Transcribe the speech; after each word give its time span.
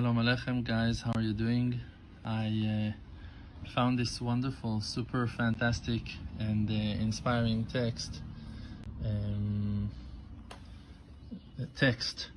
Shalom 0.00 0.16
Aleichem, 0.16 0.64
guys. 0.64 1.02
How 1.02 1.12
are 1.14 1.20
you 1.20 1.34
doing? 1.34 1.78
I 2.24 2.94
uh, 2.94 3.70
found 3.74 3.98
this 3.98 4.18
wonderful, 4.18 4.80
super 4.80 5.26
fantastic, 5.26 6.00
and 6.38 6.70
uh, 6.70 6.72
inspiring 6.72 7.66
text. 7.70 8.22
Um, 9.04 9.90
text. 11.76 12.30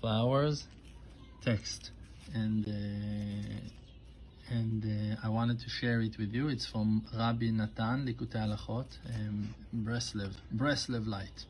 Flowers, 0.00 0.66
text. 1.44 1.92
And 2.34 2.66
uh, 2.66 4.52
and 4.52 4.84
uh, 4.84 5.16
I 5.24 5.28
wanted 5.28 5.60
to 5.60 5.68
share 5.68 6.00
it 6.00 6.18
with 6.18 6.34
you. 6.34 6.48
It's 6.48 6.66
from 6.66 7.06
Rabbi 7.16 7.50
Natan 7.52 8.04
Likutei 8.04 8.48
Halachot, 8.48 8.88
um, 9.14 9.54
Breslev, 9.72 10.32
Breslev 10.52 11.06
Light. 11.06 11.44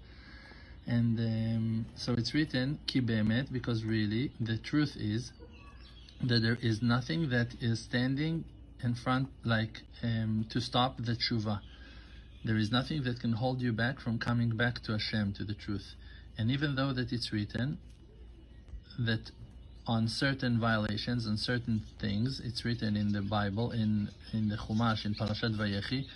And 0.90 1.20
um, 1.20 1.86
so 1.94 2.14
it's 2.14 2.34
written 2.34 2.80
ki 2.88 2.98
because 2.98 3.84
really 3.84 4.32
the 4.40 4.58
truth 4.58 4.96
is 4.96 5.30
that 6.20 6.40
there 6.40 6.58
is 6.60 6.82
nothing 6.82 7.30
that 7.30 7.54
is 7.60 7.78
standing 7.78 8.44
in 8.82 8.96
front 8.96 9.28
like 9.44 9.82
um, 10.02 10.46
to 10.50 10.60
stop 10.60 10.96
the 10.96 11.12
tshuva. 11.12 11.60
There 12.44 12.56
is 12.56 12.72
nothing 12.72 13.04
that 13.04 13.20
can 13.20 13.34
hold 13.34 13.60
you 13.60 13.72
back 13.72 14.00
from 14.00 14.18
coming 14.18 14.56
back 14.56 14.82
to 14.82 14.92
Hashem, 14.92 15.34
to 15.34 15.44
the 15.44 15.54
truth. 15.54 15.94
And 16.36 16.50
even 16.50 16.74
though 16.74 16.92
that 16.92 17.12
it's 17.12 17.32
written 17.32 17.78
that 18.98 19.30
on 19.86 20.08
certain 20.08 20.58
violations, 20.58 21.28
on 21.28 21.36
certain 21.36 21.82
things, 22.00 22.41
it's 22.44 22.64
written 22.64 22.96
in 22.96 23.12
the 23.12 23.22
Bible, 23.22 23.70
in, 23.70 24.08
in 24.32 24.48
the 24.48 24.56
Chumash, 24.56 25.04
in 25.04 25.14
Parashat 25.14 25.56
Vayechi, 25.56 26.06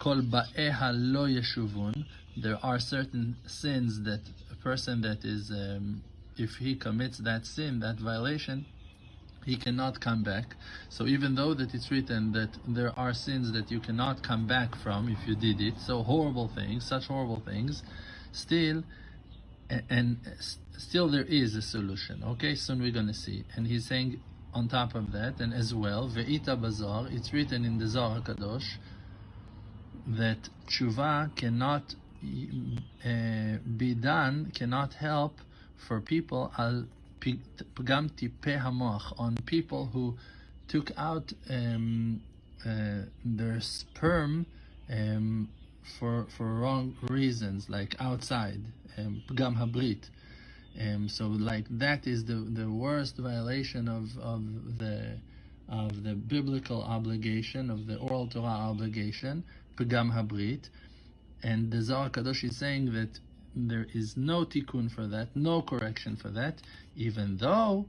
Kol 0.00 0.22
ba'eha 0.22 0.90
lo 0.92 1.28
yeshuvun. 1.28 2.04
There 2.36 2.58
are 2.62 2.78
certain 2.78 3.36
sins 3.46 4.02
that 4.02 4.20
a 4.52 4.56
person 4.56 5.00
that 5.02 5.24
is, 5.24 5.50
um, 5.50 6.02
if 6.36 6.56
he 6.56 6.76
commits 6.76 7.18
that 7.18 7.46
sin, 7.46 7.80
that 7.80 7.98
violation, 7.98 8.66
he 9.46 9.56
cannot 9.56 10.00
come 10.00 10.22
back. 10.24 10.56
So 10.88 11.06
even 11.06 11.36
though 11.36 11.54
that 11.54 11.72
it's 11.72 11.90
written 11.90 12.32
that 12.32 12.50
there 12.66 12.92
are 12.98 13.14
sins 13.14 13.52
that 13.52 13.70
you 13.70 13.80
cannot 13.80 14.22
come 14.22 14.46
back 14.46 14.74
from 14.82 15.08
if 15.08 15.26
you 15.26 15.36
did 15.36 15.60
it, 15.60 15.78
so 15.78 16.02
horrible 16.02 16.48
things, 16.48 16.84
such 16.86 17.06
horrible 17.06 17.40
things, 17.40 17.82
still, 18.32 18.82
and 19.88 20.18
still 20.76 21.08
there 21.08 21.24
is 21.24 21.54
a 21.54 21.62
solution. 21.62 22.22
Okay, 22.24 22.54
soon 22.56 22.82
we're 22.82 22.90
gonna 22.90 23.14
see. 23.14 23.44
And 23.54 23.66
he's 23.66 23.86
saying 23.86 24.20
on 24.52 24.68
top 24.68 24.94
of 24.94 25.12
that, 25.12 25.40
and 25.40 25.54
as 25.54 25.72
well, 25.72 26.08
ve'ita 26.08 26.60
bazar, 26.60 27.06
it's 27.10 27.32
written 27.32 27.64
in 27.64 27.78
the 27.78 27.86
Zohar 27.86 28.20
Kadosh 28.20 28.78
that 30.08 30.48
tshuva 30.66 31.34
cannot 31.36 31.94
be 32.22 33.94
done, 33.94 34.50
cannot 34.54 34.94
help 34.94 35.40
for 35.76 36.00
people 36.00 36.52
al 36.58 36.84
pgam 37.20 38.10
tipe 38.16 38.58
hamoach 38.58 39.12
on 39.18 39.36
people 39.46 39.86
who 39.86 40.16
took 40.68 40.90
out 40.96 41.32
um, 41.50 42.20
uh, 42.64 43.00
their 43.24 43.60
sperm 43.60 44.46
um, 44.90 45.48
for 45.98 46.26
for 46.36 46.46
wrong 46.54 46.96
reasons, 47.02 47.68
like 47.68 47.94
outside 48.00 48.60
um, 48.98 49.22
pgam 49.28 49.56
habrit. 49.56 50.10
Um, 50.80 51.08
so 51.08 51.28
like 51.28 51.66
that 51.70 52.06
is 52.06 52.24
the 52.24 52.34
the 52.34 52.70
worst 52.70 53.16
violation 53.16 53.88
of 53.88 54.16
of 54.18 54.78
the 54.78 55.16
of 55.68 56.04
the 56.04 56.14
biblical 56.14 56.82
obligation 56.82 57.70
of 57.70 57.86
the 57.86 57.96
oral 57.96 58.28
Torah 58.28 58.60
obligation 58.70 59.42
Pagam 59.76 60.10
Habrit, 60.12 60.70
and 61.46 61.70
the 61.70 61.80
Zohar 61.80 62.10
Kadosh 62.10 62.42
is 62.42 62.56
saying 62.56 62.92
that 62.92 63.20
there 63.54 63.86
is 63.94 64.16
no 64.16 64.44
tikkun 64.44 64.90
for 64.90 65.06
that, 65.06 65.28
no 65.36 65.62
correction 65.62 66.16
for 66.16 66.28
that, 66.30 66.60
even 66.96 67.36
though 67.36 67.86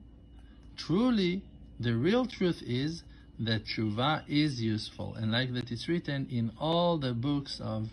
truly 0.77 1.41
the 1.79 1.95
real 1.95 2.27
truth 2.27 2.61
is 2.61 3.03
that 3.39 3.65
tshuva 3.65 4.23
is 4.27 4.61
useful, 4.61 5.15
and 5.15 5.31
like 5.31 5.53
that 5.55 5.71
it's 5.71 5.87
written 5.89 6.27
in 6.29 6.51
all 6.59 6.99
the 6.99 7.13
books 7.13 7.59
of 7.59 7.89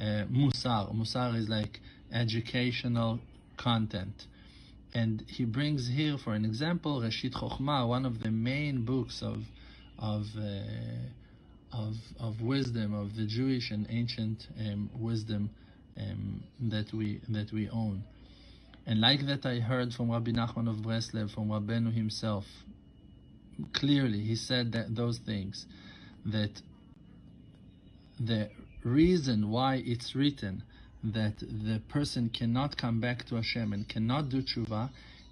uh, 0.00 0.24
Musar. 0.30 0.94
Musar 0.94 1.36
is 1.36 1.48
like 1.48 1.80
educational 2.12 3.18
content. 3.56 4.26
And 4.94 5.24
he 5.28 5.44
brings 5.44 5.88
here, 5.88 6.16
for 6.16 6.34
an 6.34 6.44
example, 6.44 7.00
Reshit 7.00 7.32
Chochmah, 7.32 7.88
one 7.88 8.06
of 8.06 8.22
the 8.22 8.30
main 8.30 8.84
books 8.84 9.20
of 9.22 9.42
of 9.98 10.26
uh, 10.38 10.42
of, 11.88 11.96
of 12.20 12.40
wisdom, 12.42 12.94
of 12.94 13.16
the 13.16 13.26
Jewish 13.26 13.70
and 13.70 13.86
ancient 13.88 14.46
um, 14.58 14.90
wisdom 14.94 15.50
um, 15.98 16.44
that 16.60 16.92
we 16.92 17.20
that 17.28 17.52
we 17.52 17.68
own. 17.70 18.04
And 18.86 19.00
like 19.00 19.26
that 19.26 19.44
I 19.44 19.60
heard 19.60 19.92
from 19.92 20.10
Rabbi 20.10 20.30
Nachman 20.30 20.68
of 20.68 20.76
Breslev, 20.76 21.30
from 21.30 21.48
Rabbeinu 21.48 21.92
himself, 21.92 22.44
clearly 23.72 24.20
he 24.20 24.34
said 24.34 24.72
that 24.72 24.94
those 24.94 25.18
things, 25.18 25.66
that 26.24 26.62
the 28.18 28.48
reason 28.82 29.50
why 29.50 29.82
it's 29.84 30.14
written 30.14 30.62
that 31.04 31.38
the 31.38 31.80
person 31.88 32.30
cannot 32.30 32.76
come 32.76 33.00
back 33.00 33.26
to 33.26 33.36
Hashem 33.36 33.72
and 33.72 33.88
cannot 33.88 34.30
do 34.30 34.42
tshuva 34.42 34.90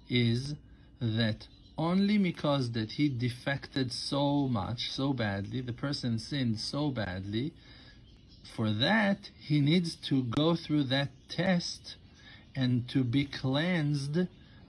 is 0.09 0.53
that 1.01 1.47
only 1.77 2.17
because 2.17 2.71
that 2.71 2.91
he 2.91 3.07
defected 3.09 3.91
so 3.91 4.47
much, 4.47 4.89
so 4.91 5.13
badly, 5.13 5.61
the 5.61 5.73
person 5.73 6.17
sinned 6.17 6.59
so 6.59 6.89
badly, 6.89 7.53
for 8.55 8.71
that 8.71 9.29
he 9.39 9.61
needs 9.61 9.95
to 9.95 10.23
go 10.23 10.55
through 10.55 10.83
that 10.83 11.09
test 11.29 11.95
and 12.55 12.87
to 12.89 13.03
be 13.03 13.25
cleansed 13.25 14.17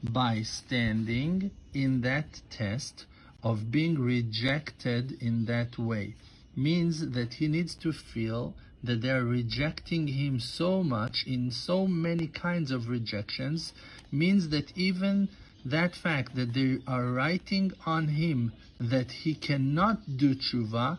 by 0.03 0.43
standing 0.43 1.51
in 1.73 2.03
that 2.03 2.43
test 2.51 3.07
of 3.43 3.71
being 3.71 3.99
rejected 3.99 5.13
in 5.23 5.47
that 5.47 5.79
way. 5.79 6.15
Means 6.55 7.11
that 7.11 7.35
he 7.35 7.49
needs 7.49 7.75
to 7.77 7.93
feel 7.93 8.55
that 8.83 9.01
they 9.01 9.11
are 9.11 9.25
rejecting 9.25 10.07
him 10.09 10.39
so 10.39 10.83
much 10.83 11.25
in 11.27 11.51
so 11.51 11.87
many 11.87 12.27
kinds 12.27 12.71
of 12.71 12.89
rejections, 12.89 13.73
means 14.13 14.51
that 14.51 14.77
even 14.77 15.29
that 15.65 15.95
fact 15.95 16.35
that 16.37 16.55
they 16.55 16.79
are 16.87 17.07
writing 17.07 17.73
on 17.85 18.09
him 18.09 18.53
that 18.81 19.11
he 19.11 19.35
cannot 19.35 20.17
do 20.17 20.35
tshuva, 20.35 20.99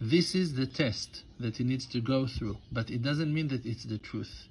this 0.00 0.34
is 0.34 0.54
the 0.54 0.66
test 0.66 1.24
that 1.40 1.56
he 1.56 1.64
needs 1.64 1.86
to 1.86 2.00
go 2.00 2.26
through. 2.26 2.58
But 2.70 2.90
it 2.90 3.02
doesn't 3.02 3.32
mean 3.32 3.48
that 3.48 3.66
it's 3.66 3.84
the 3.84 3.98
truth. 3.98 4.46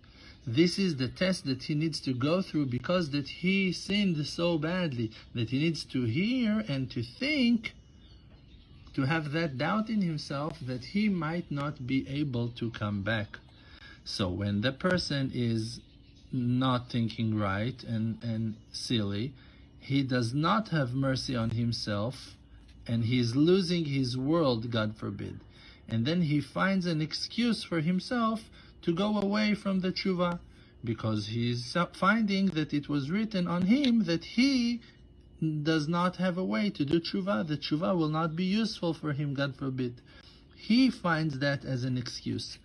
This 0.45 0.79
is 0.79 0.95
the 0.95 1.09
test 1.09 1.45
that 1.45 1.63
he 1.63 1.75
needs 1.75 1.99
to 2.01 2.13
go 2.13 2.41
through 2.41 2.67
because 2.67 3.09
that 3.11 3.27
he 3.27 3.71
sinned 3.71 4.25
so 4.25 4.57
badly 4.57 5.11
that 5.35 5.49
he 5.49 5.59
needs 5.59 5.83
to 5.85 6.03
hear 6.05 6.63
and 6.67 6.89
to 6.91 7.03
think 7.03 7.73
to 8.93 9.03
have 9.03 9.31
that 9.33 9.57
doubt 9.57 9.89
in 9.89 10.01
himself 10.01 10.57
that 10.61 10.83
he 10.83 11.09
might 11.09 11.51
not 11.51 11.85
be 11.85 12.07
able 12.09 12.49
to 12.49 12.71
come 12.71 13.03
back. 13.03 13.37
So 14.05 14.29
when 14.29 14.61
the 14.61 14.71
person 14.71 15.31
is 15.33 15.81
not 16.37 16.89
thinking 16.89 17.37
right 17.37 17.83
and, 17.83 18.17
and 18.23 18.55
silly, 18.71 19.33
he 19.79 20.03
does 20.03 20.33
not 20.33 20.69
have 20.69 20.93
mercy 20.93 21.35
on 21.35 21.51
himself 21.51 22.35
and 22.87 23.05
he 23.05 23.19
is 23.19 23.35
losing 23.35 23.85
his 23.85 24.17
world, 24.17 24.71
God 24.71 24.95
forbid. 24.95 25.39
And 25.87 26.05
then 26.05 26.21
he 26.21 26.41
finds 26.41 26.85
an 26.85 27.01
excuse 27.01 27.63
for 27.63 27.81
himself 27.81 28.49
to 28.81 28.93
go 28.93 29.19
away 29.19 29.55
from 29.55 29.79
the 29.79 29.91
tshuva 29.91 30.39
because 30.83 31.27
he 31.27 31.51
is 31.51 31.75
finding 31.93 32.47
that 32.47 32.73
it 32.73 32.87
was 32.87 33.09
written 33.09 33.47
on 33.47 33.63
him 33.63 34.03
that 34.05 34.23
he 34.23 34.81
does 35.63 35.87
not 35.87 36.15
have 36.15 36.37
a 36.37 36.43
way 36.43 36.69
to 36.69 36.85
do 36.85 36.99
tshuva. 36.99 37.47
The 37.47 37.57
tshuva 37.57 37.97
will 37.97 38.09
not 38.09 38.35
be 38.35 38.45
useful 38.45 38.93
for 38.93 39.13
him, 39.13 39.33
God 39.33 39.55
forbid. 39.55 40.01
He 40.55 40.89
finds 40.89 41.39
that 41.39 41.65
as 41.65 41.83
an 41.83 41.97
excuse. 41.97 42.57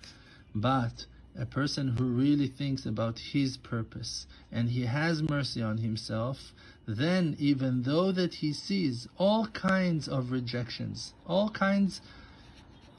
But 0.55 1.07
a 1.39 1.47
person 1.47 1.97
who 1.97 2.05
really 2.05 2.47
thinks 2.47 2.85
about 2.85 3.19
his 3.19 3.57
purpose 3.57 4.27
and 4.51 4.69
he 4.69 4.85
has 4.85 5.23
mercy 5.23 5.63
on 5.63 5.79
himself, 5.79 6.53
then 6.87 7.37
even 7.39 7.83
though 7.83 8.13
that 8.13 8.35
he 8.35 8.53
sees 8.53 9.09
all 9.19 9.47
kinds 9.47 10.09
of 10.09 10.31
rejections, 10.31 11.15
all 11.27 11.49
kinds 11.49 12.01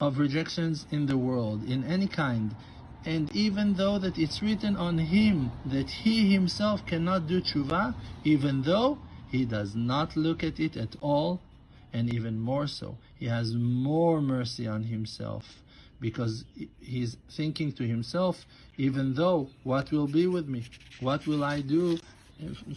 of 0.01 0.17
rejections 0.17 0.85
in 0.91 1.05
the 1.05 1.17
world, 1.17 1.63
in 1.63 1.83
any 1.83 2.07
kind, 2.07 2.55
and 3.05 3.33
even 3.35 3.73
though 3.75 3.99
that 3.99 4.17
it's 4.17 4.41
written 4.41 4.75
on 4.77 4.97
him 4.97 5.51
that 5.65 5.89
he 5.89 6.31
himself 6.31 6.85
cannot 6.85 7.27
do 7.27 7.41
tshuva, 7.41 7.93
even 8.23 8.63
though 8.63 8.97
he 9.29 9.45
does 9.45 9.75
not 9.75 10.15
look 10.15 10.43
at 10.43 10.59
it 10.59 10.75
at 10.77 10.95
all, 11.01 11.41
and 11.93 12.13
even 12.13 12.39
more 12.39 12.67
so, 12.67 12.97
he 13.15 13.27
has 13.27 13.53
more 13.53 14.19
mercy 14.21 14.67
on 14.67 14.83
himself 14.83 15.63
because 16.01 16.43
he's 16.81 17.15
thinking 17.31 17.71
to 17.71 17.87
himself, 17.87 18.45
even 18.77 19.13
though 19.13 19.49
what 19.63 19.91
will 19.91 20.07
be 20.07 20.27
with 20.27 20.47
me? 20.49 20.65
What 20.99 21.25
will 21.27 21.43
I 21.43 21.61
do 21.61 21.97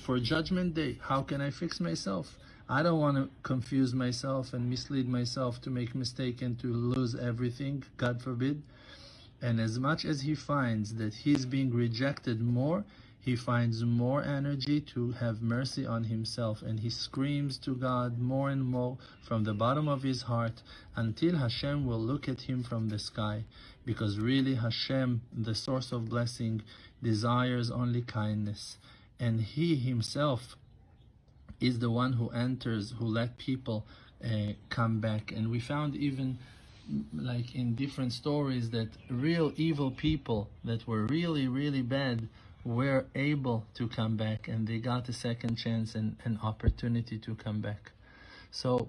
for 0.04 0.20
judgment 0.20 0.74
day? 0.74 0.98
How 1.00 1.22
can 1.22 1.40
I 1.40 1.50
fix 1.50 1.80
myself? 1.80 2.38
I 2.68 2.82
don't 2.82 3.00
want 3.00 3.16
to 3.16 3.28
confuse 3.42 3.94
myself 3.94 4.52
and 4.52 4.68
mislead 4.68 5.08
myself 5.08 5.60
to 5.62 5.70
make 5.70 5.94
mistake 5.94 6.42
and 6.42 6.58
to 6.60 6.66
lose 6.66 7.14
everything, 7.14 7.84
God 7.96 8.20
forbid. 8.22 8.62
And 9.40 9.60
as 9.60 9.78
much 9.78 10.04
as 10.04 10.20
he 10.20 10.34
finds 10.34 10.94
that 10.94 11.14
he's 11.14 11.46
being 11.46 11.72
rejected 11.72 12.40
more, 12.40 12.84
he 13.26 13.34
finds 13.34 13.82
more 13.82 14.22
energy 14.22 14.80
to 14.80 15.10
have 15.10 15.42
mercy 15.42 15.84
on 15.84 16.04
himself 16.04 16.62
and 16.62 16.78
he 16.78 16.88
screams 16.88 17.58
to 17.58 17.74
God 17.74 18.20
more 18.20 18.50
and 18.50 18.64
more 18.64 18.98
from 19.20 19.42
the 19.42 19.52
bottom 19.52 19.88
of 19.88 20.04
his 20.04 20.22
heart 20.22 20.62
until 20.94 21.34
Hashem 21.34 21.84
will 21.84 21.98
look 21.98 22.28
at 22.28 22.42
him 22.42 22.62
from 22.62 22.88
the 22.88 23.00
sky 23.00 23.42
because 23.84 24.20
really 24.20 24.54
Hashem, 24.54 25.22
the 25.36 25.56
source 25.56 25.90
of 25.90 26.08
blessing, 26.08 26.62
desires 27.02 27.68
only 27.68 28.02
kindness 28.02 28.76
and 29.18 29.40
he 29.40 29.74
himself 29.74 30.54
is 31.60 31.80
the 31.80 31.90
one 31.90 32.12
who 32.12 32.28
enters, 32.28 32.94
who 32.96 33.06
let 33.06 33.38
people 33.38 33.84
uh, 34.24 34.52
come 34.68 35.00
back. 35.00 35.32
And 35.32 35.50
we 35.50 35.58
found 35.58 35.96
even 35.96 36.38
like 37.12 37.56
in 37.56 37.74
different 37.74 38.12
stories 38.12 38.70
that 38.70 38.90
real 39.10 39.52
evil 39.56 39.90
people 39.90 40.48
that 40.62 40.86
were 40.86 41.06
really, 41.06 41.48
really 41.48 41.82
bad 41.82 42.28
were 42.66 43.06
able 43.14 43.64
to 43.74 43.86
come 43.86 44.16
back 44.16 44.48
and 44.48 44.66
they 44.66 44.78
got 44.78 45.08
a 45.08 45.12
second 45.12 45.54
chance 45.54 45.94
and 45.94 46.16
an 46.24 46.36
opportunity 46.42 47.16
to 47.16 47.34
come 47.36 47.60
back. 47.60 47.92
So 48.50 48.88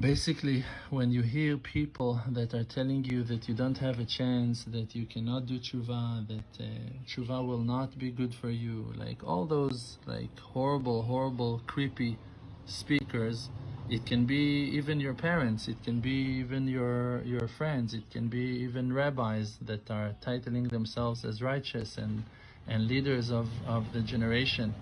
basically, 0.00 0.64
when 0.88 1.10
you 1.10 1.20
hear 1.20 1.58
people 1.58 2.22
that 2.28 2.54
are 2.54 2.64
telling 2.64 3.04
you 3.04 3.22
that 3.24 3.46
you 3.46 3.54
don't 3.54 3.76
have 3.76 3.98
a 3.98 4.06
chance, 4.06 4.64
that 4.64 4.94
you 4.94 5.04
cannot 5.04 5.44
do 5.44 5.58
tshuva, 5.58 6.26
that 6.28 6.64
uh, 6.64 6.66
tshuva 7.06 7.46
will 7.46 7.60
not 7.60 7.98
be 7.98 8.10
good 8.10 8.34
for 8.34 8.48
you, 8.48 8.90
like 8.96 9.22
all 9.22 9.44
those 9.44 9.98
like 10.06 10.38
horrible, 10.38 11.02
horrible, 11.02 11.60
creepy 11.66 12.16
speakers, 12.64 13.50
it 13.90 14.06
can 14.06 14.24
be 14.24 14.70
even 14.72 14.98
your 14.98 15.14
parents, 15.14 15.68
it 15.68 15.76
can 15.84 16.00
be 16.00 16.40
even 16.40 16.66
your 16.66 17.22
your 17.22 17.48
friends, 17.58 17.92
it 17.92 18.10
can 18.10 18.28
be 18.28 18.64
even 18.64 18.92
rabbis 18.94 19.58
that 19.60 19.90
are 19.90 20.14
titling 20.24 20.70
themselves 20.70 21.22
as 21.22 21.42
righteous 21.42 21.98
and 21.98 22.24
and 22.68 22.86
leaders 22.86 23.30
of, 23.30 23.48
of 23.66 23.92
the 23.92 24.00
generation. 24.00 24.74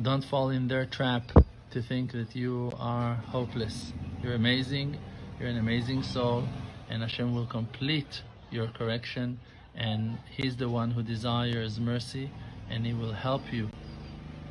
Don't 0.00 0.24
fall 0.24 0.50
in 0.50 0.68
their 0.68 0.86
trap 0.86 1.30
to 1.70 1.82
think 1.82 2.12
that 2.12 2.34
you 2.34 2.72
are 2.78 3.14
hopeless. 3.14 3.92
You're 4.22 4.34
amazing, 4.34 4.98
you're 5.38 5.48
an 5.48 5.58
amazing 5.58 6.02
soul, 6.02 6.44
and 6.88 7.02
Hashem 7.02 7.34
will 7.34 7.46
complete 7.46 8.22
your 8.50 8.68
correction, 8.68 9.38
and 9.74 10.18
He's 10.30 10.56
the 10.56 10.68
one 10.68 10.90
who 10.90 11.02
desires 11.02 11.78
mercy, 11.78 12.30
and 12.70 12.86
He 12.86 12.92
will 12.92 13.12
help 13.12 13.52
you 13.52 13.68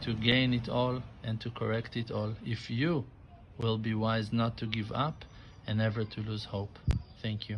to 0.01 0.13
gain 0.13 0.53
it 0.53 0.69
all 0.69 1.01
and 1.23 1.39
to 1.41 1.49
correct 1.49 1.97
it 1.97 2.11
all 2.11 2.35
if 2.45 2.69
you 2.69 3.05
will 3.57 3.77
be 3.77 3.93
wise 3.95 4.31
not 4.31 4.57
to 4.57 4.65
give 4.65 4.91
up 4.91 5.25
and 5.65 5.79
never 5.79 6.03
to 6.03 6.21
lose 6.21 6.45
hope. 6.45 6.77
Thank 7.21 7.49
you. 7.49 7.57